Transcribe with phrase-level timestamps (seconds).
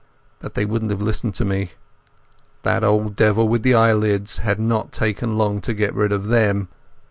[0.39, 1.73] But they wouldn't have listened to me.
[2.63, 6.69] That old devil with the eyelids had not taken long to get rid of them.